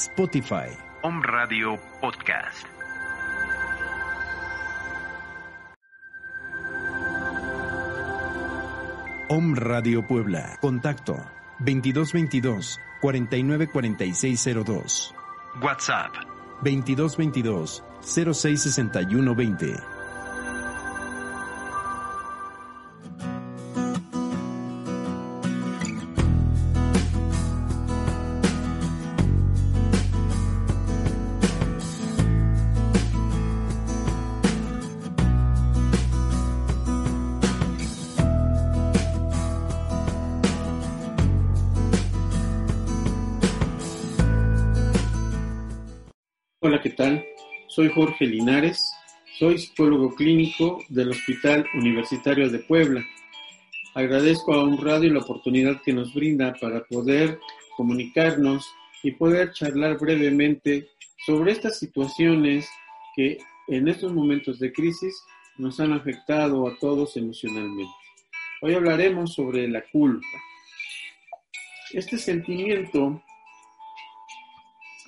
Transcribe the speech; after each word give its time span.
Spotify. 0.00 0.74
Home 1.02 1.20
Radio 1.22 1.78
Podcast. 2.00 2.66
Om 9.28 9.54
Radio 9.54 10.02
Puebla. 10.02 10.56
Contacto 10.60 11.14
2222 11.58 12.78
494602. 13.02 15.14
WhatsApp 15.60 16.14
2222 16.62 17.82
066120. 18.00 19.89
Soy 47.68 47.88
Jorge 47.88 48.26
Linares, 48.26 48.92
soy 49.38 49.56
psicólogo 49.56 50.14
clínico 50.14 50.84
del 50.90 51.12
Hospital 51.12 51.64
Universitario 51.72 52.50
de 52.50 52.58
Puebla. 52.58 53.02
Agradezco 53.94 54.52
a 54.52 54.62
un 54.64 54.76
radio 54.76 55.10
la 55.10 55.20
oportunidad 55.20 55.80
que 55.82 55.94
nos 55.94 56.12
brinda 56.12 56.52
para 56.60 56.84
poder 56.84 57.40
comunicarnos 57.74 58.70
y 59.02 59.12
poder 59.12 59.52
charlar 59.54 59.98
brevemente 59.98 60.88
sobre 61.24 61.52
estas 61.52 61.78
situaciones 61.78 62.68
que 63.16 63.38
en 63.68 63.88
estos 63.88 64.12
momentos 64.12 64.58
de 64.58 64.70
crisis 64.70 65.24
nos 65.56 65.80
han 65.80 65.94
afectado 65.94 66.68
a 66.68 66.76
todos 66.78 67.16
emocionalmente. 67.16 67.94
Hoy 68.60 68.74
hablaremos 68.74 69.32
sobre 69.32 69.66
la 69.68 69.82
culpa. 69.90 70.26
Este 71.94 72.18
sentimiento 72.18 73.22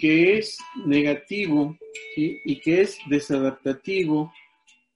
que 0.02 0.36
es 0.36 0.58
negativo 0.84 1.78
y 2.16 2.58
que 2.58 2.80
es 2.80 2.98
desadaptativo 3.08 4.32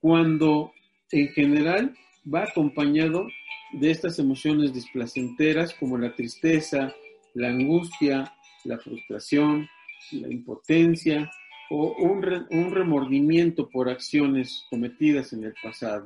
cuando 0.01 0.73
en 1.13 1.29
general 1.29 1.95
va 2.31 2.43
acompañado 2.43 3.25
de 3.71 3.89
estas 3.89 4.19
emociones 4.19 4.73
displacenteras 4.73 5.73
como 5.75 5.97
la 5.97 6.13
tristeza, 6.13 6.93
la 7.35 7.47
angustia, 7.47 8.33
la 8.65 8.77
frustración, 8.79 9.69
la 10.11 10.27
impotencia 10.27 11.31
o 11.69 11.95
un 12.01 12.71
remordimiento 12.71 13.69
por 13.69 13.87
acciones 13.87 14.65
cometidas 14.69 15.31
en 15.31 15.45
el 15.45 15.53
pasado. 15.63 16.05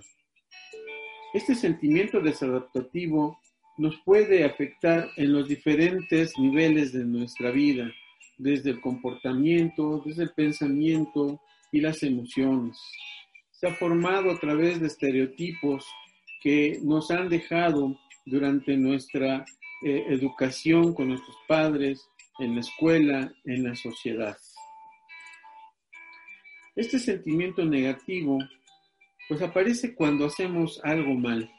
Este 1.33 1.55
sentimiento 1.55 2.19
desadaptativo 2.19 3.39
nos 3.79 3.99
puede 4.05 4.45
afectar 4.45 5.09
en 5.17 5.33
los 5.33 5.47
diferentes 5.47 6.37
niveles 6.37 6.93
de 6.93 7.03
nuestra 7.03 7.49
vida, 7.49 7.91
desde 8.41 8.71
el 8.71 8.81
comportamiento, 8.81 10.01
desde 10.03 10.23
el 10.23 10.31
pensamiento 10.31 11.39
y 11.71 11.79
las 11.79 12.01
emociones. 12.01 12.77
Se 13.51 13.67
ha 13.67 13.75
formado 13.75 14.31
a 14.31 14.39
través 14.39 14.79
de 14.79 14.87
estereotipos 14.87 15.85
que 16.41 16.79
nos 16.81 17.11
han 17.11 17.29
dejado 17.29 17.95
durante 18.25 18.75
nuestra 18.77 19.45
eh, 19.85 20.05
educación 20.09 20.93
con 20.93 21.09
nuestros 21.09 21.35
padres, 21.47 22.07
en 22.39 22.55
la 22.55 22.61
escuela, 22.61 23.31
en 23.45 23.63
la 23.63 23.75
sociedad. 23.75 24.35
Este 26.75 26.97
sentimiento 26.97 27.63
negativo 27.63 28.39
pues 29.29 29.41
aparece 29.43 29.93
cuando 29.93 30.25
hacemos 30.25 30.81
algo 30.83 31.13
mal, 31.13 31.51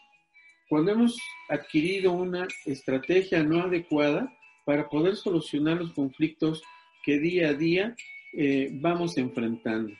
cuando 0.68 0.92
hemos 0.92 1.16
adquirido 1.48 2.12
una 2.12 2.48
estrategia 2.66 3.44
no 3.44 3.62
adecuada 3.62 4.28
para 4.64 4.88
poder 4.88 5.16
solucionar 5.16 5.78
los 5.78 5.92
conflictos 5.92 6.62
que 7.04 7.18
día 7.18 7.50
a 7.50 7.54
día 7.54 7.96
eh, 8.32 8.70
vamos 8.72 9.18
enfrentando. 9.18 9.94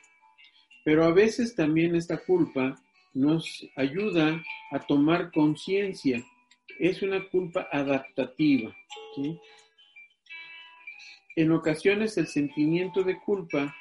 Pero 0.84 1.04
a 1.04 1.12
veces 1.12 1.54
también 1.54 1.94
esta 1.94 2.18
culpa 2.18 2.80
nos 3.14 3.66
ayuda 3.76 4.42
a 4.70 4.78
tomar 4.80 5.30
conciencia. 5.32 6.24
Es 6.78 7.02
una 7.02 7.28
culpa 7.28 7.68
adaptativa. 7.70 8.74
En 11.36 11.52
ocasiones 11.52 12.16
el 12.18 12.26
sentimiento 12.26 13.02
de 13.02 13.18
culpa 13.18 13.74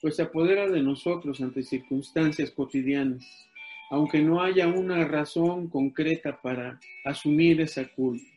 pues 0.00 0.16
se 0.16 0.22
apodera 0.22 0.68
de 0.68 0.82
nosotros 0.82 1.40
ante 1.40 1.62
circunstancias 1.62 2.50
cotidianas, 2.50 3.48
aunque 3.90 4.20
no 4.20 4.42
haya 4.42 4.68
una 4.68 5.04
razón 5.04 5.68
concreta 5.68 6.40
para 6.40 6.78
asumir 7.04 7.60
esa 7.60 7.88
culpa. 7.88 8.35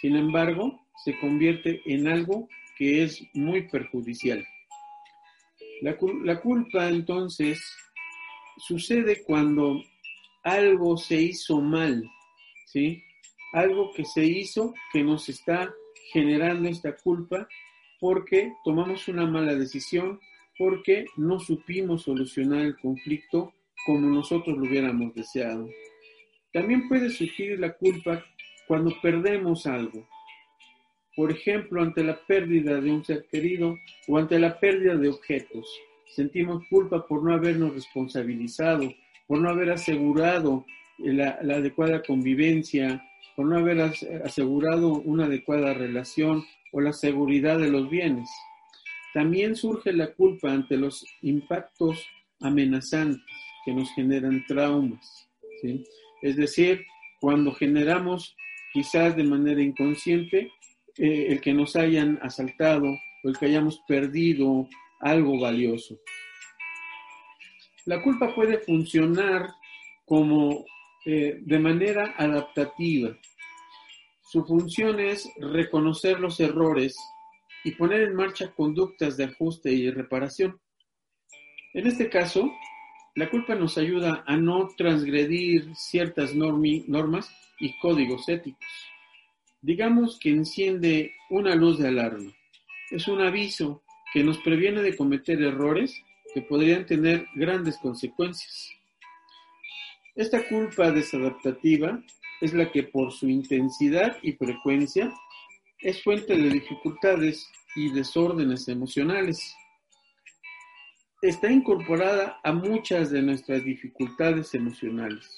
Sin 0.00 0.16
embargo, 0.16 0.86
se 1.04 1.18
convierte 1.18 1.80
en 1.86 2.08
algo 2.08 2.48
que 2.76 3.04
es 3.04 3.22
muy 3.34 3.68
perjudicial. 3.68 4.44
La, 5.82 5.96
la, 6.22 6.40
culpa 6.40 6.88
entonces 6.88 7.60
sucede 8.58 9.22
cuando 9.24 9.82
algo 10.42 10.96
se 10.96 11.20
hizo 11.20 11.60
mal, 11.60 12.04
¿sí? 12.66 13.02
Algo 13.52 13.92
que 13.92 14.04
se 14.04 14.24
hizo 14.24 14.74
que 14.92 15.02
nos 15.02 15.28
está 15.28 15.72
generando 16.12 16.68
esta 16.68 16.96
culpa 16.96 17.48
porque 18.00 18.52
tomamos 18.64 19.08
una 19.08 19.26
mala 19.26 19.54
decisión, 19.54 20.20
porque 20.58 21.06
no 21.16 21.40
supimos 21.40 22.02
solucionar 22.02 22.60
el 22.60 22.76
conflicto 22.78 23.52
como 23.86 24.08
nosotros 24.08 24.56
lo 24.56 24.64
hubiéramos 24.64 25.14
deseado. 25.14 25.68
También 26.52 26.88
puede 26.88 27.10
surgir 27.10 27.58
la 27.58 27.72
culpa 27.72 28.24
cuando 28.66 28.92
perdemos 29.02 29.66
algo, 29.66 30.06
por 31.16 31.30
ejemplo, 31.30 31.82
ante 31.82 32.02
la 32.02 32.18
pérdida 32.26 32.80
de 32.80 32.90
un 32.90 33.04
ser 33.04 33.26
querido 33.30 33.76
o 34.08 34.18
ante 34.18 34.38
la 34.38 34.58
pérdida 34.58 34.96
de 34.96 35.08
objetos. 35.08 35.66
Sentimos 36.06 36.64
culpa 36.68 37.06
por 37.06 37.22
no 37.22 37.34
habernos 37.34 37.74
responsabilizado, 37.74 38.92
por 39.26 39.40
no 39.40 39.48
haber 39.48 39.70
asegurado 39.70 40.64
la, 40.98 41.38
la 41.42 41.56
adecuada 41.56 42.02
convivencia, 42.02 43.02
por 43.36 43.46
no 43.46 43.58
haber 43.58 43.80
asegurado 44.24 44.92
una 44.92 45.26
adecuada 45.26 45.74
relación 45.74 46.44
o 46.72 46.80
la 46.80 46.92
seguridad 46.92 47.58
de 47.58 47.70
los 47.70 47.88
bienes. 47.88 48.28
También 49.12 49.54
surge 49.54 49.92
la 49.92 50.12
culpa 50.12 50.52
ante 50.52 50.76
los 50.76 51.06
impactos 51.22 52.04
amenazantes 52.40 53.22
que 53.64 53.72
nos 53.72 53.90
generan 53.94 54.44
traumas. 54.46 55.28
¿sí? 55.62 55.84
Es 56.22 56.36
decir, 56.36 56.84
cuando 57.20 57.52
generamos 57.54 58.36
quizás 58.74 59.14
de 59.14 59.22
manera 59.22 59.62
inconsciente 59.62 60.52
eh, 60.98 61.26
el 61.28 61.40
que 61.40 61.54
nos 61.54 61.76
hayan 61.76 62.18
asaltado 62.22 62.88
o 62.88 63.28
el 63.28 63.38
que 63.38 63.46
hayamos 63.46 63.80
perdido 63.86 64.68
algo 65.00 65.38
valioso. 65.38 65.96
La 67.86 68.02
culpa 68.02 68.34
puede 68.34 68.58
funcionar 68.58 69.48
como 70.04 70.64
eh, 71.06 71.38
de 71.40 71.58
manera 71.60 72.14
adaptativa. 72.18 73.16
Su 74.22 74.44
función 74.44 74.98
es 74.98 75.30
reconocer 75.38 76.18
los 76.18 76.40
errores 76.40 76.96
y 77.62 77.70
poner 77.72 78.02
en 78.02 78.16
marcha 78.16 78.52
conductas 78.54 79.16
de 79.16 79.24
ajuste 79.24 79.72
y 79.72 79.88
reparación. 79.90 80.60
En 81.74 81.86
este 81.86 82.10
caso, 82.10 82.50
la 83.14 83.30
culpa 83.30 83.54
nos 83.54 83.78
ayuda 83.78 84.24
a 84.26 84.36
no 84.36 84.68
transgredir 84.76 85.74
ciertas 85.76 86.34
normas 86.34 87.30
y 87.60 87.78
códigos 87.78 88.28
éticos. 88.28 88.66
Digamos 89.62 90.18
que 90.18 90.30
enciende 90.30 91.12
una 91.30 91.54
luz 91.54 91.78
de 91.78 91.88
alarma. 91.88 92.32
Es 92.90 93.06
un 93.08 93.20
aviso 93.20 93.82
que 94.12 94.24
nos 94.24 94.38
previene 94.38 94.82
de 94.82 94.96
cometer 94.96 95.40
errores 95.40 95.94
que 96.34 96.42
podrían 96.42 96.86
tener 96.86 97.26
grandes 97.34 97.78
consecuencias. 97.78 98.70
Esta 100.16 100.46
culpa 100.48 100.90
desadaptativa 100.90 102.02
es 102.40 102.52
la 102.52 102.70
que 102.70 102.82
por 102.82 103.12
su 103.12 103.28
intensidad 103.28 104.16
y 104.22 104.32
frecuencia 104.32 105.12
es 105.78 106.02
fuente 106.02 106.36
de 106.36 106.50
dificultades 106.50 107.48
y 107.76 107.92
desórdenes 107.92 108.68
emocionales. 108.68 109.54
Está 111.24 111.50
incorporada 111.50 112.38
a 112.44 112.52
muchas 112.52 113.10
de 113.10 113.22
nuestras 113.22 113.64
dificultades 113.64 114.52
emocionales. 114.52 115.34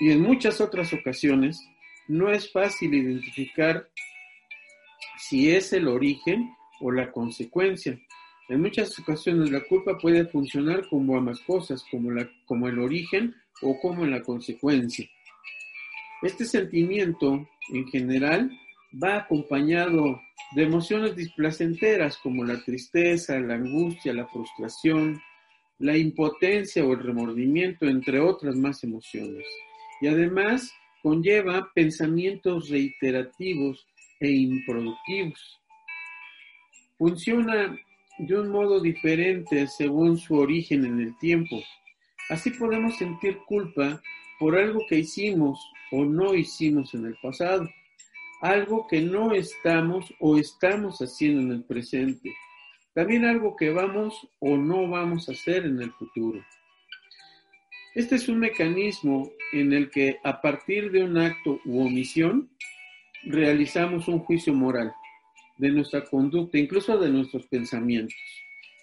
Y 0.00 0.10
en 0.10 0.20
muchas 0.20 0.60
otras 0.60 0.92
ocasiones 0.92 1.64
no 2.08 2.28
es 2.28 2.50
fácil 2.50 2.92
identificar 2.92 3.88
si 5.16 5.52
es 5.52 5.72
el 5.72 5.86
origen 5.86 6.52
o 6.80 6.90
la 6.90 7.12
consecuencia. 7.12 7.96
En 8.48 8.62
muchas 8.62 8.98
ocasiones 8.98 9.48
la 9.52 9.60
culpa 9.60 9.96
puede 9.96 10.26
funcionar 10.26 10.88
como 10.88 11.16
ambas 11.16 11.38
cosas, 11.42 11.84
como, 11.88 12.10
la, 12.10 12.28
como 12.44 12.66
el 12.66 12.80
origen 12.80 13.36
o 13.60 13.78
como 13.78 14.04
la 14.06 14.22
consecuencia. 14.22 15.08
Este 16.20 16.46
sentimiento 16.46 17.48
en 17.72 17.86
general 17.86 18.50
va 19.02 19.16
acompañado 19.16 20.20
de 20.54 20.62
emociones 20.64 21.16
displacenteras 21.16 22.18
como 22.18 22.44
la 22.44 22.62
tristeza, 22.62 23.38
la 23.40 23.54
angustia, 23.54 24.12
la 24.12 24.26
frustración, 24.26 25.20
la 25.78 25.96
impotencia 25.96 26.84
o 26.84 26.92
el 26.92 27.00
remordimiento, 27.00 27.86
entre 27.86 28.20
otras 28.20 28.56
más 28.56 28.84
emociones. 28.84 29.46
Y 30.00 30.08
además 30.08 30.72
conlleva 31.02 31.70
pensamientos 31.74 32.68
reiterativos 32.68 33.86
e 34.20 34.30
improductivos. 34.30 35.60
Funciona 36.98 37.76
de 38.18 38.40
un 38.40 38.50
modo 38.50 38.80
diferente 38.80 39.66
según 39.66 40.18
su 40.18 40.36
origen 40.36 40.84
en 40.84 41.00
el 41.00 41.18
tiempo. 41.18 41.60
Así 42.28 42.50
podemos 42.50 42.96
sentir 42.96 43.38
culpa 43.46 44.00
por 44.38 44.56
algo 44.56 44.80
que 44.88 44.98
hicimos 44.98 45.58
o 45.90 46.04
no 46.04 46.34
hicimos 46.34 46.94
en 46.94 47.06
el 47.06 47.16
pasado, 47.20 47.68
algo 48.42 48.88
que 48.88 49.00
no 49.00 49.32
estamos 49.32 50.12
o 50.18 50.36
estamos 50.36 50.98
haciendo 50.98 51.40
en 51.42 51.52
el 51.52 51.64
presente, 51.64 52.34
también 52.92 53.24
algo 53.24 53.54
que 53.56 53.70
vamos 53.70 54.28
o 54.40 54.56
no 54.56 54.88
vamos 54.88 55.28
a 55.28 55.32
hacer 55.32 55.64
en 55.64 55.80
el 55.80 55.92
futuro. 55.92 56.44
Este 57.94 58.16
es 58.16 58.28
un 58.28 58.40
mecanismo 58.40 59.30
en 59.52 59.72
el 59.72 59.90
que 59.90 60.18
a 60.24 60.40
partir 60.40 60.90
de 60.90 61.04
un 61.04 61.18
acto 61.18 61.60
u 61.64 61.86
omisión 61.86 62.50
realizamos 63.22 64.08
un 64.08 64.18
juicio 64.18 64.52
moral 64.52 64.92
de 65.58 65.70
nuestra 65.70 66.04
conducta, 66.04 66.58
incluso 66.58 66.98
de 66.98 67.10
nuestros 67.10 67.46
pensamientos, 67.46 68.16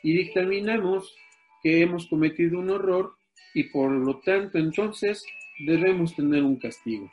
y 0.04 0.14
dictaminamos 0.14 1.14
que 1.62 1.82
hemos 1.82 2.08
cometido 2.08 2.60
un 2.60 2.70
error 2.70 3.14
y 3.54 3.64
por 3.64 3.92
lo 3.92 4.20
tanto 4.20 4.58
entonces 4.58 5.26
debemos 5.66 6.16
tener 6.16 6.44
un 6.44 6.56
castigo. 6.56 7.12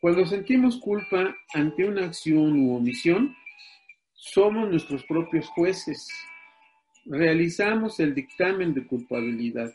Cuando 0.00 0.24
sentimos 0.24 0.78
culpa 0.78 1.36
ante 1.52 1.84
una 1.84 2.06
acción 2.06 2.58
u 2.58 2.74
omisión, 2.74 3.36
somos 4.14 4.70
nuestros 4.70 5.04
propios 5.04 5.46
jueces. 5.48 6.08
Realizamos 7.04 8.00
el 8.00 8.14
dictamen 8.14 8.72
de 8.72 8.86
culpabilidad 8.86 9.70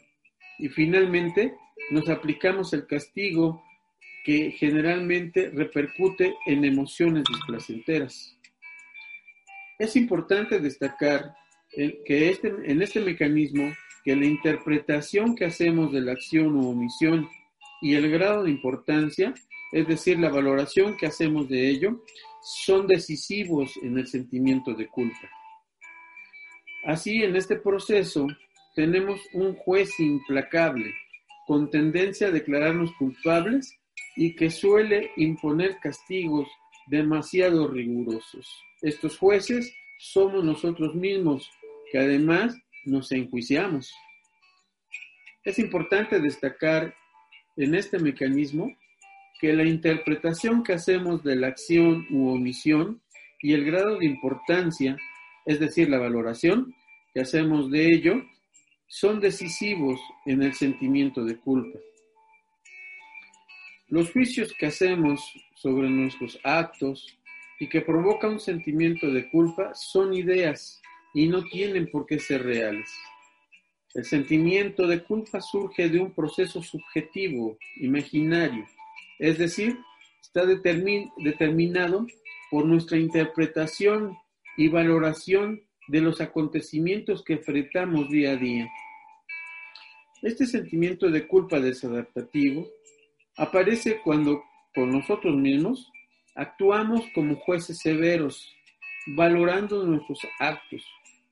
y 0.57 0.69
finalmente 0.69 1.53
nos 1.91 2.09
aplicamos 2.09 2.73
el 2.73 2.87
castigo 2.87 3.63
que 4.23 4.49
generalmente 4.49 5.51
repercute 5.51 6.33
en 6.47 6.65
emociones 6.65 7.25
displacenteras. 7.29 8.35
Es 9.77 9.95
importante 9.95 10.59
destacar 10.59 11.35
que 11.71 12.29
este, 12.29 12.47
en 12.47 12.81
este 12.81 12.99
mecanismo 12.99 13.71
que 14.03 14.15
la 14.15 14.25
interpretación 14.25 15.35
que 15.35 15.45
hacemos 15.45 15.91
de 15.91 16.01
la 16.01 16.13
acción 16.13 16.55
u 16.55 16.69
omisión 16.69 17.29
y 17.81 17.93
el 17.93 18.09
grado 18.09 18.43
de 18.43 18.51
importancia, 18.51 19.35
es 19.75 19.85
decir, 19.89 20.17
la 20.17 20.29
valoración 20.29 20.95
que 20.95 21.05
hacemos 21.05 21.49
de 21.49 21.67
ello, 21.67 22.01
son 22.41 22.87
decisivos 22.87 23.75
en 23.83 23.97
el 23.97 24.07
sentimiento 24.07 24.73
de 24.73 24.87
culpa. 24.87 25.29
Así, 26.85 27.21
en 27.23 27.35
este 27.35 27.57
proceso, 27.57 28.25
tenemos 28.73 29.19
un 29.33 29.53
juez 29.53 29.99
implacable, 29.99 30.93
con 31.45 31.69
tendencia 31.69 32.27
a 32.27 32.31
declararnos 32.31 32.93
culpables 32.93 33.77
y 34.15 34.33
que 34.37 34.49
suele 34.49 35.11
imponer 35.17 35.77
castigos 35.81 36.47
demasiado 36.87 37.67
rigurosos. 37.67 38.47
Estos 38.81 39.17
jueces 39.17 39.75
somos 39.99 40.41
nosotros 40.41 40.95
mismos, 40.95 41.51
que 41.91 41.99
además 41.99 42.55
nos 42.85 43.11
enjuiciamos. 43.11 43.93
Es 45.43 45.59
importante 45.59 46.21
destacar 46.21 46.95
en 47.57 47.75
este 47.75 47.99
mecanismo 47.99 48.73
que 49.39 49.53
la 49.53 49.65
interpretación 49.65 50.63
que 50.63 50.73
hacemos 50.73 51.23
de 51.23 51.35
la 51.35 51.47
acción 51.47 52.05
u 52.09 52.29
omisión 52.29 53.01
y 53.41 53.53
el 53.53 53.65
grado 53.65 53.97
de 53.97 54.05
importancia, 54.05 54.97
es 55.45 55.59
decir, 55.59 55.89
la 55.89 55.99
valoración 55.99 56.73
que 57.13 57.21
hacemos 57.21 57.69
de 57.69 57.93
ello, 57.93 58.23
son 58.87 59.19
decisivos 59.19 59.99
en 60.25 60.43
el 60.43 60.53
sentimiento 60.53 61.23
de 61.23 61.37
culpa. 61.37 61.79
Los 63.87 64.11
juicios 64.11 64.53
que 64.57 64.67
hacemos 64.67 65.21
sobre 65.55 65.89
nuestros 65.89 66.39
actos 66.43 67.17
y 67.59 67.67
que 67.67 67.81
provocan 67.81 68.33
un 68.33 68.39
sentimiento 68.39 69.11
de 69.11 69.29
culpa 69.29 69.73
son 69.73 70.13
ideas 70.13 70.81
y 71.13 71.27
no 71.27 71.43
tienen 71.43 71.89
por 71.89 72.05
qué 72.05 72.19
ser 72.19 72.43
reales. 72.43 72.89
El 73.93 74.03
sentimiento 74.03 74.87
de 74.87 75.03
culpa 75.03 75.39
surge 75.39 75.87
de 75.87 75.99
un 75.99 76.11
proceso 76.11 76.61
subjetivo, 76.61 77.57
imaginario, 77.77 78.65
es 79.19 79.37
decir, 79.37 79.77
está 80.21 80.45
determinado 80.45 82.05
por 82.51 82.65
nuestra 82.65 82.97
interpretación 82.97 84.15
y 84.57 84.69
valoración 84.69 85.61
de 85.87 86.01
los 86.01 86.21
acontecimientos 86.21 87.23
que 87.23 87.33
enfrentamos 87.33 88.09
día 88.09 88.31
a 88.31 88.35
día. 88.37 88.69
Este 90.21 90.45
sentimiento 90.45 91.09
de 91.09 91.27
culpa 91.27 91.59
desadaptativo 91.59 92.67
aparece 93.37 94.01
cuando 94.03 94.43
con 94.73 94.91
nosotros 94.91 95.35
mismos 95.35 95.91
actuamos 96.35 97.01
como 97.13 97.35
jueces 97.35 97.79
severos, 97.79 98.51
valorando 99.15 99.83
nuestros 99.83 100.19
actos 100.39 100.83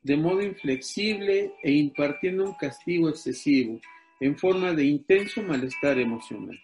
de 0.03 0.17
modo 0.17 0.41
inflexible 0.41 1.53
e 1.63 1.71
impartiendo 1.71 2.43
un 2.43 2.53
castigo 2.55 3.09
excesivo 3.09 3.79
en 4.19 4.37
forma 4.37 4.73
de 4.73 4.85
intenso 4.85 5.41
malestar 5.41 5.97
emocional. 5.97 6.59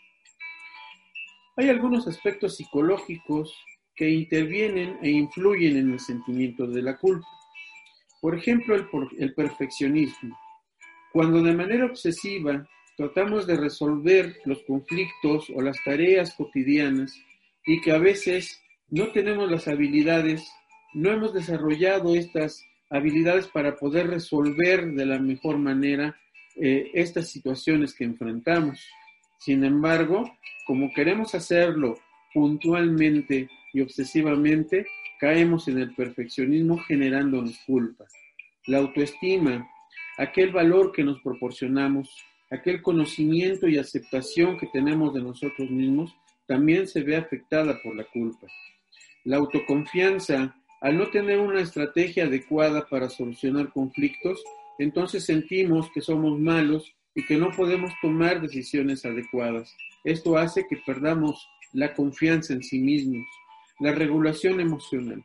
Hay 1.60 1.68
algunos 1.68 2.08
aspectos 2.08 2.56
psicológicos 2.56 3.54
que 3.94 4.10
intervienen 4.10 4.98
e 5.02 5.10
influyen 5.10 5.76
en 5.76 5.92
el 5.92 6.00
sentimiento 6.00 6.66
de 6.66 6.82
la 6.82 6.98
culpa. 6.98 7.28
Por 8.22 8.38
ejemplo, 8.38 8.76
el, 8.76 8.88
el 9.18 9.34
perfeccionismo. 9.34 10.40
Cuando 11.12 11.44
de 11.44 11.54
manera 11.54 11.84
obsesiva 11.84 12.66
tratamos 12.96 13.46
de 13.46 13.58
resolver 13.58 14.38
los 14.46 14.64
conflictos 14.64 15.52
o 15.54 15.62
las 15.62 15.76
tareas 15.84 16.34
cotidianas 16.36 17.14
y 17.66 17.82
que 17.82 17.92
a 17.92 17.98
veces 17.98 18.62
no 18.88 19.12
tenemos 19.12 19.52
las 19.52 19.68
habilidades, 19.68 20.50
no 20.94 21.12
hemos 21.12 21.34
desarrollado 21.34 22.16
estas 22.16 22.64
habilidades 22.90 23.48
para 23.48 23.76
poder 23.76 24.08
resolver 24.08 24.94
de 24.94 25.06
la 25.06 25.20
mejor 25.20 25.58
manera 25.58 26.18
eh, 26.56 26.90
estas 26.94 27.30
situaciones 27.30 27.94
que 27.94 28.06
enfrentamos. 28.06 28.80
Sin 29.40 29.64
embargo, 29.64 30.38
como 30.68 30.94
queremos 30.94 31.34
hacerlo 31.34 31.98
puntualmente 32.34 33.50
y 33.74 33.82
obsesivamente, 33.82 34.86
caemos 35.20 35.68
en 35.68 35.80
el 35.80 35.96
perfeccionismo 35.96 36.78
generándonos 36.80 37.58
culpa. 37.66 38.06
La 38.68 38.80
autoestima, 38.80 39.68
aquel 40.18 40.52
valor 40.52 40.92
que 40.92 41.04
nos 41.04 41.22
proporcionamos, 41.22 42.10
aquel 42.52 42.82
conocimiento 42.82 43.68
y 43.68 43.78
aceptación 43.78 44.58
que 44.58 44.68
tenemos 44.68 45.14
de 45.14 45.22
nosotros 45.22 45.70
mismos 45.70 46.14
también 46.46 46.88
se 46.88 47.02
ve 47.02 47.16
afectada 47.16 47.80
por 47.82 47.96
la 47.96 48.04
culpa. 48.04 48.48
La 49.24 49.38
autoconfianza, 49.38 50.56
al 50.82 50.98
no 50.98 51.10
tener 51.12 51.40
una 51.40 51.62
estrategia 51.62 52.26
adecuada 52.26 52.88
para 52.88 53.10
solucionar 53.10 53.72
conflictos, 53.72 54.44
entonces 54.80 55.26
sentimos 55.26 55.90
que 55.94 56.02
somos 56.02 56.38
malos 56.40 56.94
y 57.20 57.26
que 57.26 57.36
no 57.36 57.52
podemos 57.52 57.92
tomar 58.02 58.40
decisiones 58.40 59.04
adecuadas. 59.04 59.76
Esto 60.06 60.38
hace 60.38 60.66
que 60.70 60.78
perdamos 60.78 61.50
la 61.74 61.94
confianza 61.94 62.54
en 62.54 62.64
sí 62.64 62.80
mismos, 62.80 63.28
la 63.82 63.92
regulación 63.92 64.62
emocional. 64.62 65.22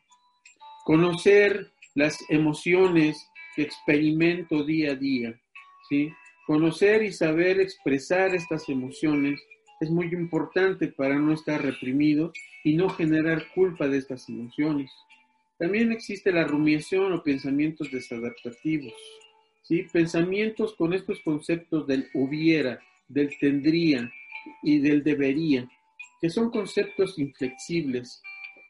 Conocer 0.84 1.70
las 1.94 2.18
emociones 2.30 3.30
que 3.54 3.62
experimento 3.62 4.64
día 4.64 4.90
a 4.90 4.94
día, 4.96 5.40
¿sí? 5.88 6.10
Conocer 6.48 7.04
y 7.04 7.12
saber 7.12 7.60
expresar 7.60 8.34
estas 8.34 8.68
emociones 8.68 9.40
es 9.80 9.88
muy 9.88 10.06
importante 10.06 10.88
para 10.88 11.14
no 11.14 11.32
estar 11.32 11.62
reprimido 11.62 12.32
y 12.64 12.74
no 12.74 12.88
generar 12.88 13.46
culpa 13.54 13.86
de 13.86 13.98
estas 13.98 14.28
emociones. 14.28 14.90
También 15.60 15.92
existe 15.92 16.32
la 16.32 16.42
rumiación 16.42 17.12
o 17.12 17.22
pensamientos 17.22 17.92
desadaptativos, 17.92 18.92
¿sí? 19.64 19.86
pensamientos 19.92 20.74
con 20.74 20.94
estos 20.94 21.20
conceptos 21.20 21.86
del 21.86 22.08
hubiera, 22.14 22.80
del 23.08 23.36
tendría 23.38 24.10
y 24.62 24.78
del 24.78 25.02
debería, 25.02 25.68
que 26.20 26.30
son 26.30 26.50
conceptos 26.50 27.18
inflexibles 27.18 28.22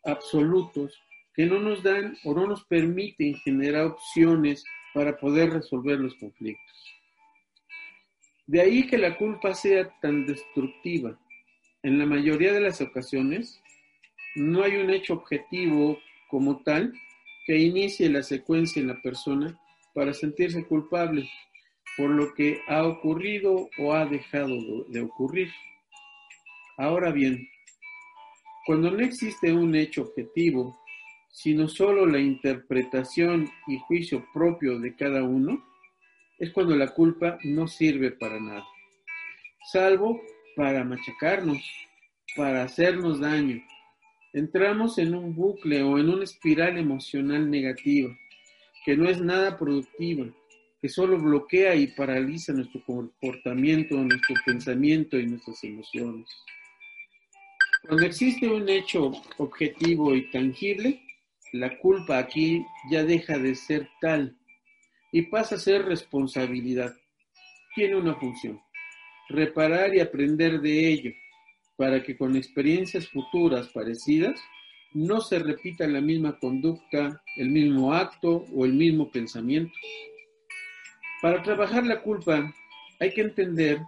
absolutos 0.04 0.98
que 1.34 1.46
no 1.46 1.58
nos 1.58 1.82
dan 1.82 2.16
o 2.24 2.32
no 2.32 2.46
nos 2.46 2.64
permiten 2.64 3.34
generar 3.36 3.86
opciones 3.86 4.64
para 4.92 5.16
poder 5.16 5.50
resolver 5.50 5.98
los 5.98 6.14
conflictos. 6.14 6.94
De 8.46 8.60
ahí 8.60 8.86
que 8.86 8.98
la 8.98 9.16
culpa 9.16 9.54
sea 9.54 9.88
tan 10.00 10.26
destructiva. 10.26 11.18
En 11.82 11.98
la 11.98 12.06
mayoría 12.06 12.52
de 12.52 12.60
las 12.60 12.80
ocasiones, 12.80 13.60
no 14.36 14.62
hay 14.62 14.76
un 14.76 14.90
hecho 14.90 15.14
objetivo 15.14 15.98
como 16.28 16.62
tal 16.62 16.92
que 17.46 17.58
inicie 17.58 18.08
la 18.08 18.22
secuencia 18.22 18.80
en 18.80 18.88
la 18.88 19.02
persona 19.02 19.58
para 19.94 20.12
sentirse 20.12 20.64
culpable 20.64 21.28
por 21.96 22.10
lo 22.10 22.34
que 22.34 22.60
ha 22.68 22.86
ocurrido 22.86 23.68
o 23.78 23.94
ha 23.94 24.04
dejado 24.06 24.56
de 24.88 25.00
ocurrir. 25.00 25.50
Ahora 26.76 27.12
bien, 27.12 27.48
cuando 28.66 28.90
no 28.90 29.00
existe 29.00 29.52
un 29.52 29.74
hecho 29.74 30.02
objetivo, 30.02 30.76
sino 31.30 31.68
solo 31.68 32.06
la 32.06 32.18
interpretación 32.18 33.50
y 33.66 33.78
juicio 33.78 34.26
propio 34.32 34.78
de 34.78 34.94
cada 34.96 35.22
uno, 35.22 35.64
es 36.38 36.50
cuando 36.52 36.74
la 36.76 36.88
culpa 36.88 37.38
no 37.44 37.68
sirve 37.68 38.10
para 38.10 38.40
nada, 38.40 38.64
salvo 39.70 40.20
para 40.56 40.84
machacarnos, 40.84 41.58
para 42.36 42.62
hacernos 42.64 43.20
daño. 43.20 43.62
Entramos 44.32 44.98
en 44.98 45.14
un 45.14 45.34
bucle 45.34 45.82
o 45.82 45.98
en 45.98 46.08
una 46.08 46.24
espiral 46.24 46.76
emocional 46.76 47.50
negativa, 47.50 48.16
que 48.84 48.96
no 48.96 49.08
es 49.08 49.20
nada 49.20 49.58
productiva, 49.58 50.26
que 50.80 50.88
solo 50.88 51.18
bloquea 51.18 51.74
y 51.74 51.88
paraliza 51.88 52.52
nuestro 52.52 52.84
comportamiento, 52.84 53.96
nuestro 53.96 54.36
pensamiento 54.44 55.18
y 55.18 55.26
nuestras 55.26 55.64
emociones. 55.64 56.28
Cuando 57.86 58.06
existe 58.06 58.46
un 58.46 58.68
hecho 58.68 59.12
objetivo 59.38 60.14
y 60.14 60.30
tangible, 60.30 61.00
la 61.52 61.78
culpa 61.78 62.18
aquí 62.18 62.64
ya 62.90 63.04
deja 63.04 63.38
de 63.38 63.54
ser 63.54 63.88
tal 64.00 64.36
y 65.12 65.22
pasa 65.22 65.54
a 65.54 65.58
ser 65.58 65.84
responsabilidad. 65.84 66.94
Tiene 67.74 67.96
una 67.96 68.14
función, 68.16 68.60
reparar 69.28 69.94
y 69.94 70.00
aprender 70.00 70.60
de 70.60 70.88
ello, 70.88 71.12
para 71.76 72.02
que 72.02 72.16
con 72.16 72.36
experiencias 72.36 73.08
futuras 73.08 73.68
parecidas 73.68 74.38
no 74.94 75.20
se 75.20 75.40
repita 75.40 75.86
la 75.86 76.00
misma 76.00 76.38
conducta, 76.38 77.20
el 77.36 77.50
mismo 77.50 77.92
acto 77.92 78.46
o 78.54 78.64
el 78.64 78.72
mismo 78.72 79.10
pensamiento. 79.10 79.72
Para 81.20 81.42
trabajar 81.42 81.84
la 81.84 82.00
culpa 82.00 82.54
hay 83.00 83.12
que 83.12 83.22
entender 83.22 83.80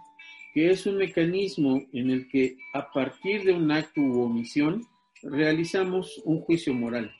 que 0.53 0.69
es 0.69 0.85
un 0.85 0.97
mecanismo 0.97 1.81
en 1.93 2.11
el 2.11 2.27
que 2.27 2.57
a 2.73 2.91
partir 2.91 3.43
de 3.43 3.53
un 3.53 3.71
acto 3.71 4.01
u 4.01 4.21
omisión 4.21 4.85
realizamos 5.23 6.21
un 6.25 6.41
juicio 6.41 6.73
moral. 6.73 7.11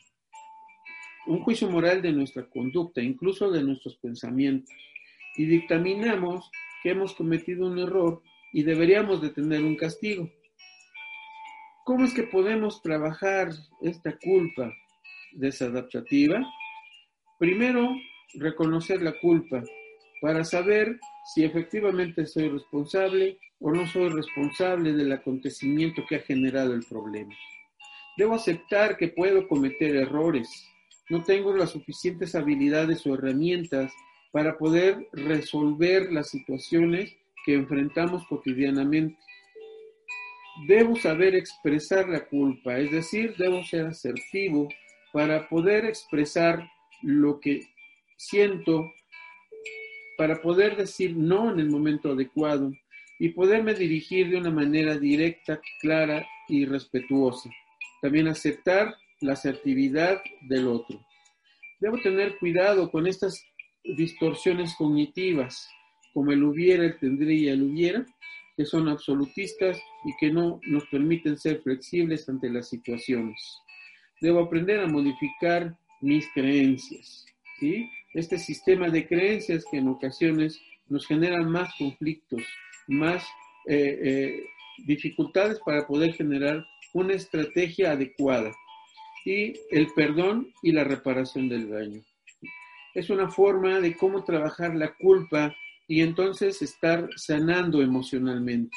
Un 1.26 1.42
juicio 1.42 1.70
moral 1.70 2.02
de 2.02 2.12
nuestra 2.12 2.50
conducta, 2.50 3.02
incluso 3.02 3.52
de 3.52 3.64
nuestros 3.64 3.98
pensamientos, 3.98 4.74
y 5.36 5.46
dictaminamos 5.46 6.50
que 6.82 6.92
hemos 6.92 7.14
cometido 7.14 7.68
un 7.68 7.80
error 7.80 8.22
y 8.54 8.64
deberíamos 8.64 9.22
de 9.22 9.30
tener 9.30 9.62
un 9.64 9.76
castigo. 9.76 10.30
¿Cómo 11.88 12.04
es 12.04 12.14
que 12.14 12.24
podemos 12.24 12.82
trabajar 12.82 13.48
esta 13.82 14.14
culpa 14.18 14.74
desadaptativa? 15.32 16.46
Primero, 17.40 17.96
reconocer 18.34 19.02
la 19.02 19.18
culpa 19.22 19.64
para 20.22 20.44
saber 20.44 21.00
si 21.34 21.46
efectivamente 21.46 22.26
soy 22.26 22.50
responsable 22.50 23.38
o 23.62 23.72
no 23.72 23.88
soy 23.88 24.10
responsable 24.10 24.92
del 24.92 25.14
acontecimiento 25.14 26.04
que 26.10 26.18
ha 26.18 26.20
generado 26.20 26.74
el 26.74 26.84
problema. 26.84 27.34
Debo 28.18 28.36
aceptar 28.36 28.98
que 28.98 29.08
puedo 29.08 29.48
cometer 29.48 29.96
errores. 29.96 30.50
No 31.10 31.24
tengo 31.24 31.56
las 31.56 31.70
suficientes 31.70 32.36
habilidades 32.36 33.08
o 33.08 33.14
herramientas 33.14 33.94
para 34.34 34.58
poder 34.58 35.08
resolver 35.14 36.12
las 36.12 36.32
situaciones 36.32 37.16
que 37.46 37.54
enfrentamos 37.54 38.28
cotidianamente. 38.28 39.18
Debo 40.66 40.96
saber 40.96 41.36
expresar 41.36 42.10
la 42.10 42.26
culpa, 42.26 42.78
es 42.78 42.92
decir, 42.92 43.36
debo 43.38 43.64
ser 43.64 43.86
asertivo 43.86 44.68
para 45.14 45.48
poder 45.48 45.86
expresar 45.86 46.68
lo 47.04 47.40
que 47.40 47.62
siento 48.18 48.92
para 50.18 50.42
poder 50.42 50.76
decir 50.76 51.16
no 51.16 51.52
en 51.52 51.60
el 51.60 51.70
momento 51.70 52.12
adecuado 52.12 52.72
y 53.20 53.30
poderme 53.30 53.74
dirigir 53.74 54.30
de 54.30 54.38
una 54.38 54.50
manera 54.50 54.98
directa, 54.98 55.62
clara 55.80 56.26
y 56.48 56.66
respetuosa. 56.66 57.50
También 58.02 58.28
aceptar 58.28 58.96
la 59.22 59.34
asertividad 59.34 60.22
del 60.42 60.68
otro. 60.68 61.00
Debo 61.80 62.00
tener 62.00 62.38
cuidado 62.40 62.92
con 62.92 63.08
estas 63.08 63.44
distorsiones 63.84 64.76
cognitivas, 64.76 65.70
como 66.14 66.32
el 66.32 66.44
hubiera, 66.44 66.84
el 66.84 66.98
tendría 67.00 67.54
el 67.54 67.64
hubiera, 67.64 68.06
que 68.58 68.66
son 68.66 68.90
absolutistas 68.90 69.80
y 70.04 70.16
que 70.18 70.32
no 70.32 70.60
nos 70.64 70.86
permiten 70.88 71.38
ser 71.38 71.62
flexibles 71.62 72.28
ante 72.28 72.50
las 72.50 72.68
situaciones. 72.68 73.40
Debo 74.20 74.40
aprender 74.40 74.80
a 74.80 74.88
modificar 74.88 75.78
mis 76.02 76.28
creencias, 76.34 77.26
¿sí? 77.60 77.88
este 78.16 78.40
sistema 78.40 78.90
de 78.90 79.08
creencias 79.08 79.64
que 79.70 79.78
en 79.78 79.88
ocasiones 79.88 80.60
nos 80.88 81.06
generan 81.06 81.52
más 81.52 81.70
conflictos, 81.78 82.42
más 82.88 83.24
eh, 83.68 84.00
eh, 84.04 84.44
dificultades 84.86 85.60
para 85.64 85.86
poder 85.86 86.14
generar 86.14 86.66
una 86.94 87.14
estrategia 87.14 87.92
adecuada 87.92 88.52
y 89.24 89.54
el 89.70 89.88
perdón 89.96 90.52
y 90.64 90.72
la 90.72 90.84
reparación 90.84 91.48
del 91.48 91.70
daño. 91.70 92.02
Es 92.96 93.12
una 93.12 93.30
forma 93.30 93.80
de 93.82 93.96
cómo 93.96 94.24
trabajar 94.24 94.74
la 94.74 94.96
culpa 94.96 95.56
y 95.88 96.02
entonces 96.02 96.62
estar 96.62 97.08
sanando 97.16 97.82
emocionalmente. 97.82 98.76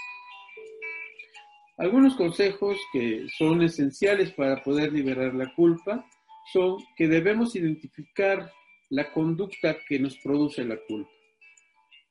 Algunos 1.76 2.14
consejos 2.14 2.78
que 2.92 3.26
son 3.38 3.62
esenciales 3.62 4.32
para 4.32 4.62
poder 4.62 4.92
liberar 4.92 5.34
la 5.34 5.52
culpa 5.54 6.06
son 6.52 6.76
que 6.96 7.08
debemos 7.08 7.56
identificar 7.56 8.52
la 8.90 9.12
conducta 9.12 9.76
que 9.88 9.98
nos 9.98 10.16
produce 10.18 10.64
la 10.64 10.76
culpa. 10.76 11.10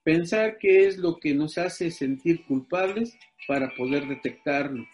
Pensar 0.04 0.58
qué 0.58 0.88
es 0.88 0.98
lo 0.98 1.18
que 1.20 1.36
nos 1.36 1.58
hace 1.58 1.92
sentir 1.92 2.44
culpables 2.46 3.16
para 3.48 3.70
poder 3.76 4.08
detectarlo. 4.08 4.86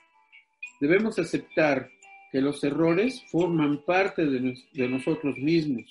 Debemos 0.81 1.19
aceptar 1.19 1.89
que 2.31 2.41
los 2.41 2.63
errores 2.63 3.23
forman 3.31 3.81
parte 3.85 4.25
de, 4.25 4.55
de 4.73 4.89
nosotros 4.89 5.37
mismos. 5.37 5.85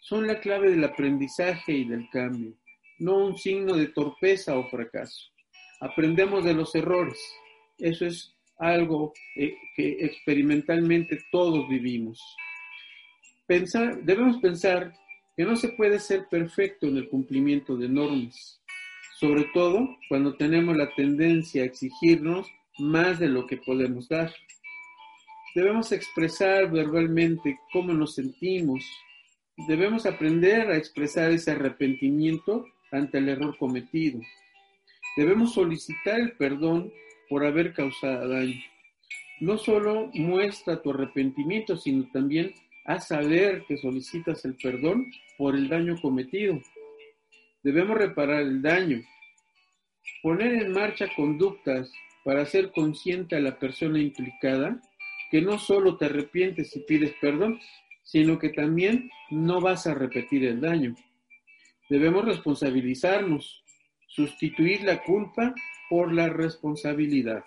Son 0.00 0.26
la 0.26 0.40
clave 0.40 0.70
del 0.70 0.84
aprendizaje 0.84 1.72
y 1.72 1.84
del 1.84 2.08
cambio, 2.10 2.54
no 2.98 3.26
un 3.26 3.36
signo 3.36 3.74
de 3.74 3.88
torpeza 3.88 4.56
o 4.56 4.68
fracaso. 4.68 5.30
Aprendemos 5.80 6.44
de 6.44 6.54
los 6.54 6.74
errores. 6.74 7.18
Eso 7.78 8.06
es 8.06 8.34
algo 8.58 9.12
eh, 9.36 9.54
que 9.76 10.04
experimentalmente 10.04 11.18
todos 11.30 11.68
vivimos. 11.68 12.20
Pensar, 13.46 14.02
debemos 14.02 14.38
pensar 14.38 14.94
que 15.36 15.44
no 15.44 15.56
se 15.56 15.68
puede 15.70 15.98
ser 15.98 16.26
perfecto 16.28 16.86
en 16.86 16.96
el 16.96 17.08
cumplimiento 17.08 17.76
de 17.76 17.88
normas, 17.88 18.60
sobre 19.18 19.44
todo 19.52 19.96
cuando 20.08 20.36
tenemos 20.36 20.76
la 20.76 20.94
tendencia 20.94 21.62
a 21.62 21.66
exigirnos 21.66 22.48
más 22.78 23.18
de 23.18 23.28
lo 23.28 23.46
que 23.46 23.56
podemos 23.58 24.08
dar. 24.08 24.32
Debemos 25.54 25.92
expresar 25.92 26.70
verbalmente 26.70 27.58
cómo 27.72 27.92
nos 27.92 28.14
sentimos. 28.14 28.84
Debemos 29.68 30.06
aprender 30.06 30.68
a 30.68 30.76
expresar 30.76 31.30
ese 31.30 31.52
arrepentimiento 31.52 32.64
ante 32.94 33.18
el 33.18 33.28
error 33.28 33.56
cometido. 33.58 34.20
Debemos 35.16 35.54
solicitar 35.54 36.20
el 36.20 36.32
perdón 36.32 36.92
por 37.28 37.44
haber 37.44 37.72
causado 37.72 38.28
daño. 38.28 38.60
No 39.40 39.58
solo 39.58 40.10
muestra 40.14 40.80
tu 40.80 40.90
arrepentimiento, 40.90 41.76
sino 41.76 42.08
también 42.12 42.54
a 42.86 43.00
saber 43.00 43.64
que 43.66 43.76
solicitas 43.78 44.44
el 44.44 44.56
perdón 44.56 45.10
por 45.36 45.56
el 45.56 45.68
daño 45.68 45.96
cometido. 46.00 46.60
Debemos 47.62 47.98
reparar 47.98 48.42
el 48.42 48.62
daño, 48.62 49.02
poner 50.22 50.54
en 50.54 50.72
marcha 50.72 51.06
conductas 51.16 51.90
para 52.24 52.42
hacer 52.42 52.70
consciente 52.72 53.36
a 53.36 53.40
la 53.40 53.58
persona 53.58 53.98
implicada 53.98 54.80
que 55.30 55.42
no 55.42 55.58
solo 55.58 55.96
te 55.96 56.06
arrepientes 56.06 56.76
y 56.76 56.80
pides 56.80 57.14
perdón, 57.20 57.58
sino 58.02 58.38
que 58.38 58.50
también 58.50 59.10
no 59.30 59.60
vas 59.60 59.86
a 59.86 59.94
repetir 59.94 60.44
el 60.44 60.60
daño. 60.60 60.94
Debemos 61.88 62.24
responsabilizarnos, 62.24 63.62
sustituir 64.08 64.82
la 64.84 65.02
culpa 65.02 65.54
por 65.90 66.12
la 66.12 66.28
responsabilidad. 66.28 67.44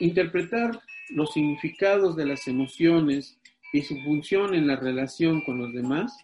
Interpretar 0.00 0.78
los 1.10 1.32
significados 1.32 2.16
de 2.16 2.26
las 2.26 2.46
emociones 2.48 3.38
y 3.72 3.82
su 3.82 3.96
función 4.02 4.54
en 4.54 4.66
la 4.66 4.76
relación 4.76 5.42
con 5.44 5.58
los 5.58 5.72
demás 5.72 6.16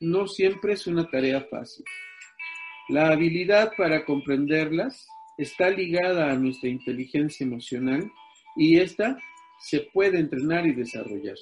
no 0.00 0.26
siempre 0.26 0.74
es 0.74 0.86
una 0.86 1.08
tarea 1.08 1.46
fácil. 1.50 1.84
La 2.88 3.08
habilidad 3.08 3.72
para 3.76 4.04
comprenderlas 4.04 5.06
está 5.36 5.70
ligada 5.70 6.30
a 6.30 6.36
nuestra 6.36 6.68
inteligencia 6.68 7.44
emocional 7.44 8.10
y 8.56 8.78
esta 8.78 9.18
se 9.60 9.80
puede 9.80 10.18
entrenar 10.18 10.66
y 10.66 10.72
desarrollar. 10.72 11.36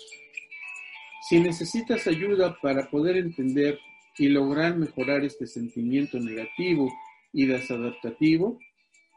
Si 1.29 1.39
necesitas 1.39 2.07
ayuda 2.07 2.57
para 2.61 2.89
poder 2.91 3.17
entender 3.17 3.79
y 4.19 4.29
lograr 4.29 4.77
mejorar 4.77 5.25
este 5.25 5.47
sentimiento 5.47 6.19
negativo 6.19 6.93
y 7.33 7.47
desadaptativo, 7.47 8.59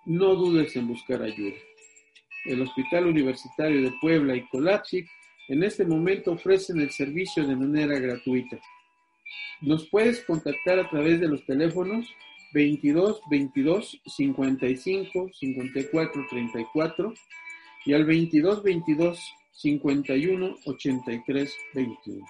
no 0.06 0.36
dudes 0.36 0.76
en 0.76 0.88
buscar 0.88 1.22
ayuda. 1.22 1.58
El 2.46 2.62
Hospital 2.62 3.08
Universitario 3.08 3.82
de 3.82 3.94
Puebla 4.02 4.36
y 4.36 4.48
Colapsic 4.48 5.08
en 5.50 5.64
este 5.64 5.86
momento 5.86 6.32
ofrecen 6.32 6.80
el 6.80 6.92
servicio 6.92 7.46
de 7.46 7.56
manera 7.56 8.00
gratuita. 8.00 8.60
Nos 9.62 9.90
puedes 9.90 10.24
contactar 10.24 10.80
a 10.80 10.90
través 10.90 11.20
de 11.20 11.28
los 11.28 11.46
teléfonos 11.46 12.08
22 12.54 13.22
22 13.30 14.02
55 14.06 15.30
54 15.34 16.26
34 16.30 17.14
y 17.86 17.94
al 17.94 18.06
22 18.06 18.64
22 18.64 19.34
51 19.52 20.56
83 20.66 21.58
21. 21.74 22.26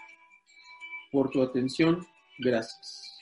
Por 1.11 1.29
tu 1.29 1.41
atención, 1.41 2.05
gracias. 2.39 3.19